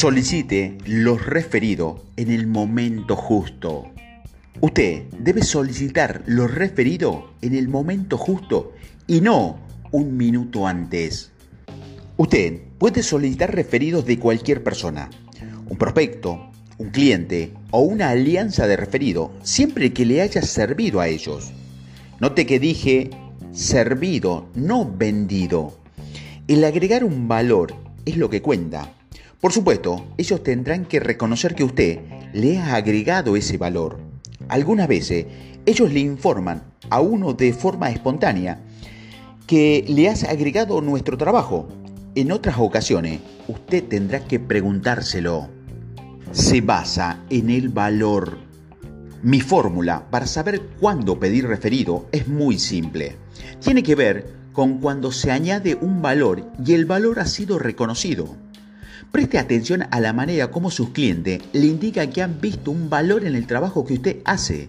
[0.00, 3.90] Solicite los referidos en el momento justo.
[4.60, 8.74] Usted debe solicitar los referidos en el momento justo
[9.08, 9.58] y no
[9.90, 11.32] un minuto antes.
[12.16, 15.10] Usted puede solicitar referidos de cualquier persona,
[15.68, 21.08] un prospecto, un cliente o una alianza de referido, siempre que le haya servido a
[21.08, 21.50] ellos.
[22.20, 23.10] Note que dije
[23.50, 25.76] servido, no vendido.
[26.46, 27.74] El agregar un valor
[28.06, 28.94] es lo que cuenta
[29.40, 32.00] por supuesto, ellos tendrán que reconocer que usted
[32.32, 34.00] le ha agregado ese valor.
[34.48, 35.26] Algunas veces,
[35.64, 38.60] ellos le informan a uno de forma espontánea
[39.46, 41.68] que le has agregado nuestro trabajo.
[42.16, 45.48] En otras ocasiones, usted tendrá que preguntárselo.
[46.32, 48.38] Se basa en el valor.
[49.22, 53.16] Mi fórmula para saber cuándo pedir referido es muy simple.
[53.60, 58.36] Tiene que ver con cuando se añade un valor y el valor ha sido reconocido.
[59.12, 63.24] Preste atención a la manera como sus clientes le indican que han visto un valor
[63.24, 64.68] en el trabajo que usted hace.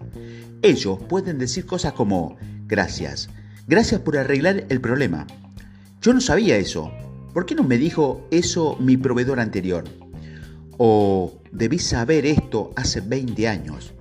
[0.61, 3.29] Ellos pueden decir cosas como, gracias,
[3.67, 5.27] gracias por arreglar el problema.
[6.01, 6.91] Yo no sabía eso.
[7.33, 9.83] ¿Por qué no me dijo eso mi proveedor anterior?
[10.77, 13.93] O debí saber esto hace 20 años.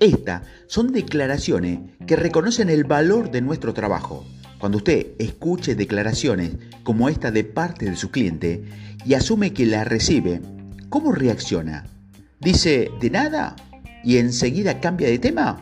[0.00, 4.24] Estas son declaraciones que reconocen el valor de nuestro trabajo.
[4.58, 8.64] Cuando usted escuche declaraciones como esta de parte de su cliente
[9.04, 10.40] y asume que la recibe,
[10.88, 11.86] ¿cómo reacciona?
[12.40, 13.56] ¿Dice de nada
[14.04, 15.58] y enseguida cambia de tema?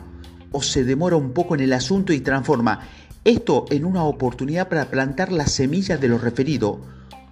[0.51, 2.87] ¿O se demora un poco en el asunto y transforma
[3.23, 6.81] esto en una oportunidad para plantar las semillas de lo referido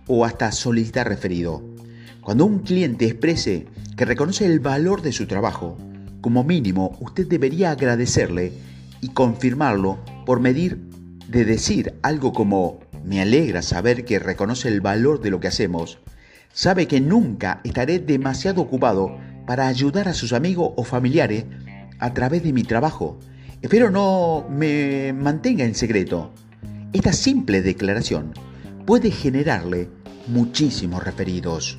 [0.08, 1.64] o hasta solicitar referido?
[2.22, 5.78] Cuando un cliente exprese que reconoce el valor de su trabajo,
[6.22, 8.54] como mínimo usted debería agradecerle
[9.02, 10.78] y confirmarlo por medir
[11.28, 16.00] de decir algo como me alegra saber que reconoce el valor de lo que hacemos,
[16.54, 21.46] sabe que nunca estaré demasiado ocupado para ayudar a sus amigos o familiares
[22.00, 23.20] a través de mi trabajo.
[23.62, 26.32] Espero no me mantenga en secreto.
[26.94, 28.34] Esta simple declaración
[28.86, 29.90] puede generarle
[30.28, 31.78] muchísimos referidos.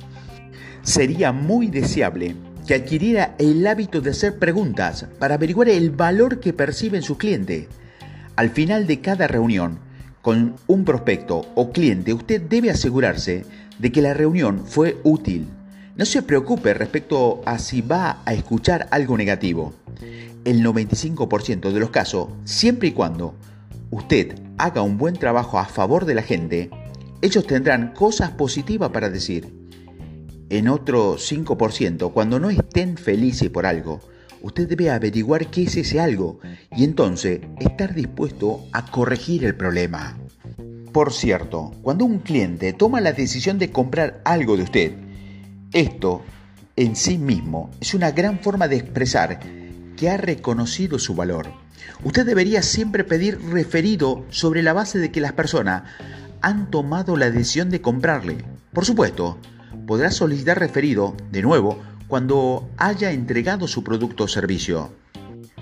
[0.83, 2.35] Sería muy deseable
[2.67, 7.17] que adquiriera el hábito de hacer preguntas para averiguar el valor que percibe en su
[7.17, 7.67] cliente
[8.35, 9.79] al final de cada reunión
[10.21, 13.45] con un prospecto o cliente, usted debe asegurarse
[13.79, 15.47] de que la reunión fue útil.
[15.95, 19.73] No se preocupe respecto a si va a escuchar algo negativo.
[20.45, 23.35] El 95% de los casos, siempre y cuando
[23.89, 26.69] usted haga un buen trabajo a favor de la gente,
[27.21, 29.53] ellos tendrán cosas positivas para decir.
[30.49, 34.01] En otro 5%, cuando no estén felices por algo,
[34.41, 36.39] usted debe averiguar qué es ese algo
[36.75, 40.17] y entonces estar dispuesto a corregir el problema.
[40.91, 44.91] Por cierto, cuando un cliente toma la decisión de comprar algo de usted,
[45.71, 46.21] esto
[46.75, 49.39] en sí mismo es una gran forma de expresar
[49.95, 51.47] que ha reconocido su valor.
[52.03, 55.83] Usted debería siempre pedir referido sobre la base de que las personas
[56.41, 58.37] han tomado la decisión de comprarle.
[58.73, 59.37] Por supuesto,
[59.85, 61.79] podrá solicitar referido, de nuevo,
[62.11, 64.91] cuando haya entregado su producto o servicio.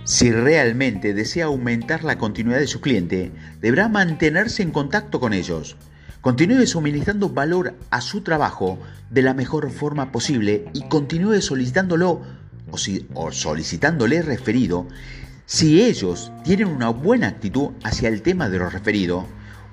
[0.03, 5.77] Si realmente desea aumentar la continuidad de su cliente, deberá mantenerse en contacto con ellos.
[6.21, 8.79] Continúe suministrando valor a su trabajo
[9.11, 12.23] de la mejor forma posible y continúe solicitándolo
[12.71, 12.77] o,
[13.13, 14.88] o solicitándole referido
[15.45, 19.25] si ellos tienen una buena actitud hacia el tema de los referidos.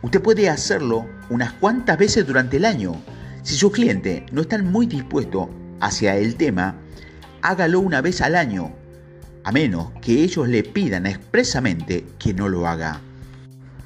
[0.03, 3.00] Usted puede hacerlo unas cuantas veces durante el año.
[3.44, 5.48] Si sus clientes no están muy dispuestos
[5.81, 6.76] hacia el tema,
[7.42, 8.75] hágalo una vez al año,
[9.44, 13.00] a menos que ellos le pidan expresamente que no lo haga.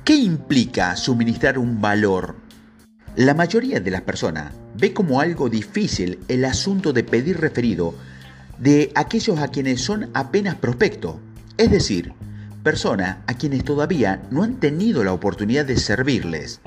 [0.05, 2.37] ¿Qué implica suministrar un valor?
[3.17, 7.95] La mayoría de las personas ve como algo difícil el asunto de pedir referido
[8.59, 11.17] de aquellos a quienes son apenas prospectos,
[11.57, 12.13] es decir,
[12.63, 16.61] personas a quienes todavía no han tenido la oportunidad de servirles.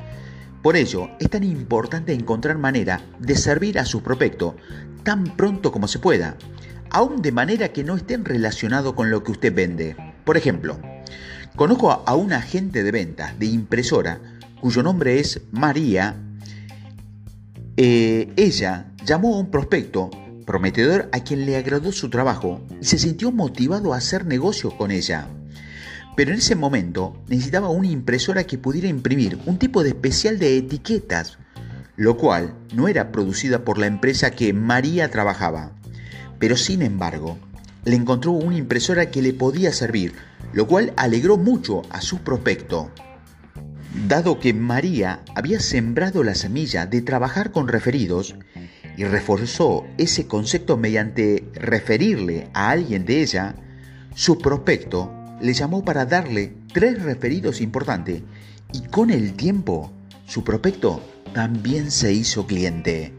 [0.63, 4.54] Por ello, es tan importante encontrar manera de servir a sus prospectos
[5.04, 6.38] tan pronto como se pueda,
[6.89, 9.98] aún de manera que no estén relacionados con lo que usted vende.
[10.24, 10.80] Por ejemplo,
[11.57, 14.21] conozco a un agente de ventas de impresora
[14.62, 16.15] cuyo nombre es María.
[17.75, 20.12] Eh, ella llamó a un prospecto
[20.45, 24.92] prometedor a quien le agradó su trabajo y se sintió motivado a hacer negocio con
[24.92, 25.27] ella.
[26.15, 30.57] Pero en ese momento necesitaba una impresora que pudiera imprimir un tipo de especial de
[30.57, 31.39] etiquetas,
[31.95, 35.71] lo cual no era producida por la empresa que María trabajaba.
[36.39, 37.38] Pero sin embargo,
[37.86, 40.13] le encontró una impresora que le podía servir,
[40.54, 42.92] lo cual alegró mucho a su prospecto.
[44.07, 48.36] Dado que María había sembrado la semilla de trabajar con referidos,
[48.95, 53.56] y reforzó ese concepto mediante referirle a alguien de ella,
[54.13, 55.12] su prospecto
[55.44, 58.24] le llamó para darle tres referidos importantes
[58.72, 59.92] y con el tiempo
[60.25, 61.01] su prospecto
[61.34, 63.12] también se hizo cliente.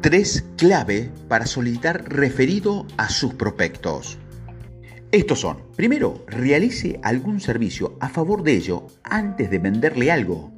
[0.00, 4.16] Tres clave para solicitar referido a sus prospectos.
[5.10, 10.52] Estos son, primero, realice algún servicio a favor de ello antes de venderle algo.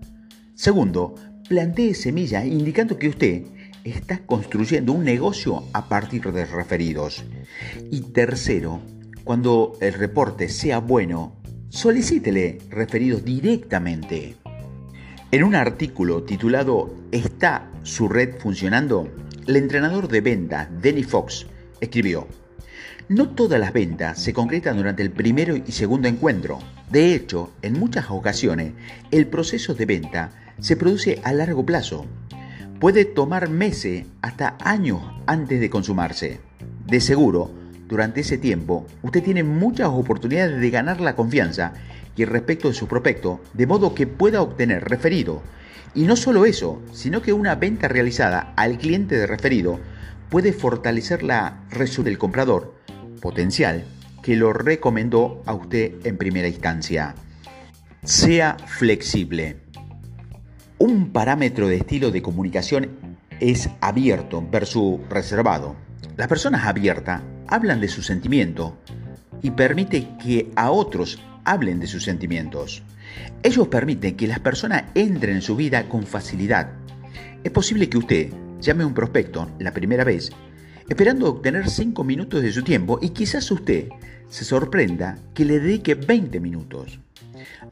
[0.54, 1.14] Segundo,
[1.48, 3.44] plantee semilla indicando que usted
[3.82, 7.24] está construyendo un negocio a partir de referidos.
[7.90, 8.82] Y tercero,
[9.26, 11.32] cuando el reporte sea bueno,
[11.68, 14.36] solicítele referidos directamente.
[15.32, 19.08] En un artículo titulado ¿Está su red funcionando?
[19.48, 21.48] El entrenador de venta, Danny Fox,
[21.80, 22.28] escribió,
[23.08, 26.60] no todas las ventas se concretan durante el primero y segundo encuentro.
[26.88, 28.74] De hecho, en muchas ocasiones,
[29.10, 30.30] el proceso de venta
[30.60, 32.06] se produce a largo plazo.
[32.78, 36.38] Puede tomar meses hasta años antes de consumarse.
[36.86, 41.72] De seguro, durante ese tiempo, usted tiene muchas oportunidades de ganar la confianza
[42.16, 45.42] y el respeto de su prospecto, de modo que pueda obtener referido.
[45.94, 49.78] Y no solo eso, sino que una venta realizada al cliente de referido
[50.28, 52.74] puede fortalecer la resolución del comprador
[53.20, 53.84] potencial
[54.22, 57.14] que lo recomendó a usted en primera instancia.
[58.02, 59.58] Sea flexible.
[60.78, 62.90] Un parámetro de estilo de comunicación
[63.40, 65.85] es abierto versus reservado.
[66.16, 68.72] Las personas abiertas hablan de sus sentimientos
[69.42, 72.82] y permite que a otros hablen de sus sentimientos.
[73.42, 76.70] Ellos permiten que las personas entren en su vida con facilidad.
[77.44, 80.32] Es posible que usted llame a un prospecto la primera vez
[80.88, 83.88] esperando obtener 5 minutos de su tiempo y quizás usted
[84.28, 87.00] se sorprenda que le dedique 20 minutos.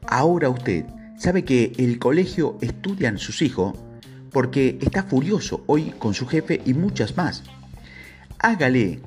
[0.07, 0.85] Ahora usted
[1.17, 3.77] sabe que el colegio estudian sus hijos
[4.31, 7.43] porque está furioso hoy con su jefe y muchas más.
[8.39, 8.99] Hágale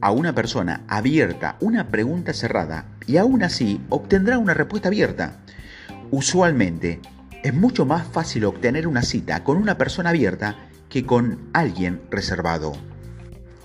[0.00, 5.40] a una persona abierta una pregunta cerrada y aún así obtendrá una respuesta abierta.
[6.10, 7.00] Usualmente
[7.42, 10.56] es mucho más fácil obtener una cita con una persona abierta
[10.88, 12.72] que con alguien reservado.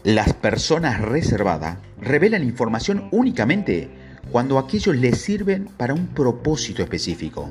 [0.04, 3.90] Las personas reservadas revelan información únicamente
[4.32, 7.50] cuando aquellos les sirven para un propósito específico.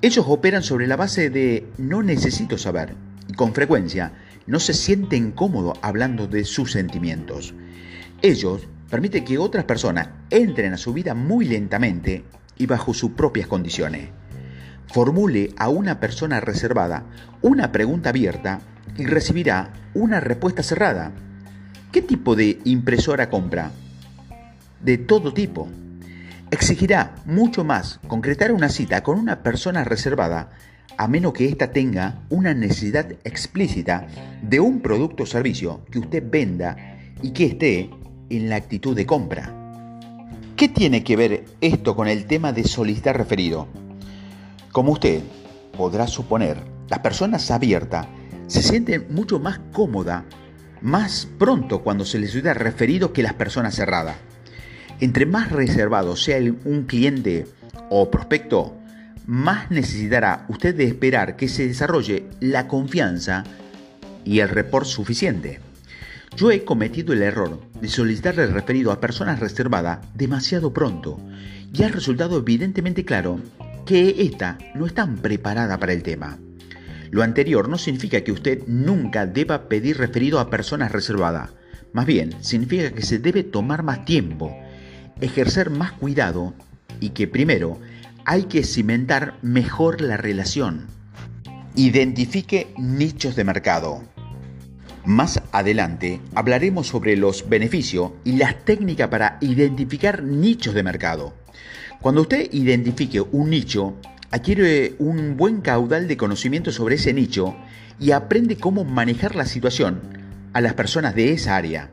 [0.00, 2.94] Ellos operan sobre la base de no necesito saber
[3.28, 4.12] y con frecuencia
[4.46, 7.54] no se sienten cómodos hablando de sus sentimientos.
[8.22, 12.24] Ellos permiten que otras personas entren a su vida muy lentamente
[12.56, 14.08] y bajo sus propias condiciones.
[14.86, 17.04] Formule a una persona reservada
[17.40, 18.60] una pregunta abierta
[18.98, 21.12] y recibirá una respuesta cerrada.
[21.90, 23.70] ¿Qué tipo de impresora compra?
[24.80, 25.68] De todo tipo
[26.50, 30.50] exigirá mucho más concretar una cita con una persona reservada
[30.96, 34.06] a menos que ésta tenga una necesidad explícita
[34.42, 37.90] de un producto o servicio que usted venda y que esté
[38.30, 39.52] en la actitud de compra.
[40.56, 43.68] ¿Qué tiene que ver esto con el tema de solicitar referido?
[44.70, 45.22] Como usted
[45.76, 46.58] podrá suponer,
[46.88, 48.06] las personas abiertas
[48.46, 50.24] se sienten mucho más cómodas
[50.82, 54.16] más pronto cuando se les solicita referido que las personas cerradas.
[55.00, 57.46] Entre más reservado sea un cliente
[57.88, 58.76] o prospecto,
[59.26, 63.44] más necesitará usted de esperar que se desarrolle la confianza
[64.24, 65.60] y el report suficiente.
[66.36, 71.20] Yo he cometido el error de solicitarle referido a personas reservadas demasiado pronto
[71.72, 73.40] y ha resultado evidentemente claro
[73.84, 76.38] que ésta no están preparada para el tema.
[77.10, 81.50] Lo anterior no significa que usted nunca deba pedir referido a personas reservadas,
[81.92, 84.56] más bien significa que se debe tomar más tiempo
[85.22, 86.52] ejercer más cuidado
[87.00, 87.78] y que primero
[88.24, 90.86] hay que cimentar mejor la relación.
[91.74, 94.02] Identifique nichos de mercado.
[95.04, 101.34] Más adelante hablaremos sobre los beneficios y las técnicas para identificar nichos de mercado.
[102.00, 103.94] Cuando usted identifique un nicho,
[104.30, 107.56] adquiere un buen caudal de conocimiento sobre ese nicho
[107.98, 110.00] y aprende cómo manejar la situación
[110.52, 111.90] a las personas de esa área.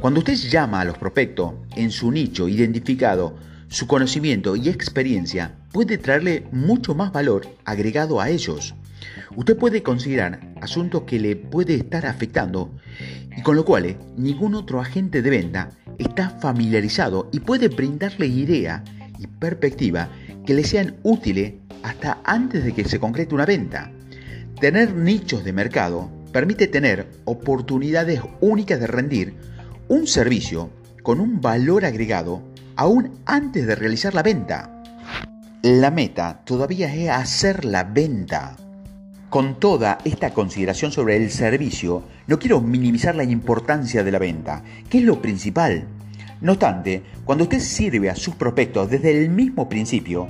[0.00, 3.36] Cuando usted llama a los prospectos en su nicho identificado,
[3.72, 8.74] su conocimiento y experiencia puede traerle mucho más valor agregado a ellos.
[9.34, 12.70] Usted puede considerar asuntos que le puede estar afectando
[13.34, 18.84] y con lo cual ningún otro agente de venta está familiarizado y puede brindarle idea
[19.18, 20.10] y perspectiva
[20.44, 23.90] que le sean útiles hasta antes de que se concrete una venta.
[24.60, 29.34] Tener nichos de mercado permite tener oportunidades únicas de rendir
[29.88, 30.68] un servicio
[31.02, 34.82] con un valor agregado aún antes de realizar la venta.
[35.62, 38.56] La meta todavía es hacer la venta.
[39.30, 44.62] Con toda esta consideración sobre el servicio, no quiero minimizar la importancia de la venta,
[44.90, 45.86] que es lo principal.
[46.40, 50.28] No obstante, cuando usted sirve a sus prospectos desde el mismo principio,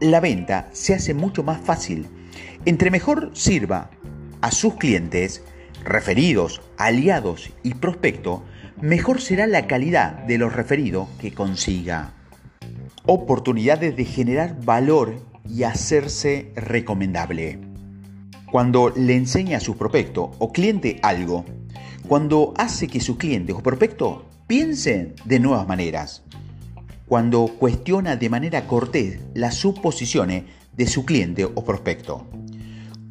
[0.00, 2.06] la venta se hace mucho más fácil.
[2.64, 3.90] Entre mejor sirva
[4.40, 5.44] a sus clientes,
[5.84, 8.40] referidos, aliados y prospectos,
[8.82, 12.12] mejor será la calidad de los referidos que consiga.
[13.06, 15.16] Oportunidades de generar valor
[15.48, 17.58] y hacerse recomendable.
[18.50, 21.44] Cuando le enseña a su prospecto o cliente algo,
[22.08, 26.22] cuando hace que su cliente o prospecto piensen de nuevas maneras,
[27.06, 30.44] cuando cuestiona de manera cortés las suposiciones
[30.76, 32.26] de su cliente o prospecto,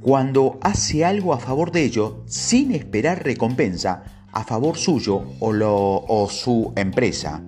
[0.01, 6.73] cuando hace algo a favor de ellos sin esperar recompensa a favor suyo o, su
[6.75, 7.41] empresa,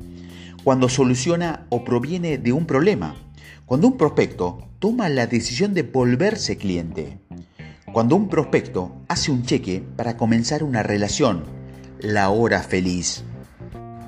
[0.63, 3.15] cuando soluciona o proviene de un problema,
[3.65, 7.19] cuando un prospecto toma la decisión de volverse cliente,
[7.93, 11.43] cuando un prospecto hace un cheque para comenzar una relación,
[12.00, 13.23] la hora feliz.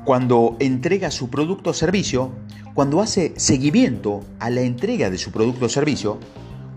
[0.06, 2.32] Cuando entrega su producto o servicio,
[2.74, 6.20] cuando hace seguimiento a la entrega de su producto o servicio,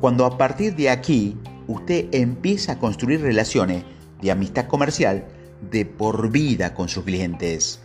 [0.00, 1.36] cuando a partir de aquí
[1.66, 3.84] usted empieza a construir relaciones
[4.20, 5.26] de amistad comercial
[5.60, 7.80] de por vida con sus clientes.